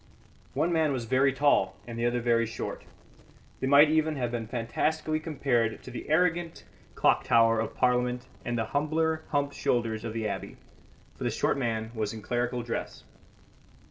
One 0.55 0.73
man 0.73 0.91
was 0.93 1.05
very 1.05 1.31
tall 1.31 1.75
and 1.85 1.95
the 1.95 2.07
other 2.07 2.21
very 2.21 2.47
short; 2.47 2.85
they 3.59 3.67
might 3.67 3.91
even 3.91 4.15
have 4.15 4.31
been 4.31 4.47
fantastically 4.47 5.19
compared 5.19 5.83
to 5.83 5.91
the 5.91 6.09
arrogant 6.09 6.63
clock 6.95 7.23
tower 7.23 7.59
of 7.59 7.75
Parliament 7.75 8.25
and 8.43 8.57
the 8.57 8.65
humbler 8.65 9.21
humped 9.29 9.53
shoulders 9.53 10.03
of 10.03 10.13
the 10.13 10.27
Abbey, 10.27 10.57
for 11.15 11.23
the 11.23 11.29
short 11.29 11.55
man 11.55 11.91
was 11.93 12.13
in 12.13 12.23
clerical 12.23 12.63
dress. 12.63 13.03